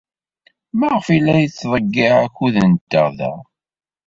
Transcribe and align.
Maɣef 0.79 1.05
ay 1.13 1.19
la 1.25 1.33
nettḍeyyiɛ 1.41 2.15
akud-nteɣ 2.25 3.07
da? 3.17 3.31